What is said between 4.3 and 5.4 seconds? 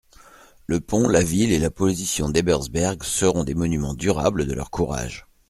de leur courage.